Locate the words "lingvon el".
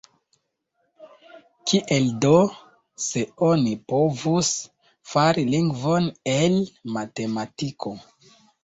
5.55-6.61